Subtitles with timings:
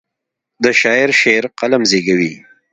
[0.63, 2.33] د شاعر شعر قلم زیږوي.